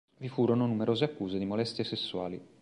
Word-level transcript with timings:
Vi 0.17 0.29
furono 0.29 0.65
numerose 0.65 1.03
accuse 1.05 1.37
di 1.37 1.45
molestie 1.45 1.83
sessuali. 1.83 2.41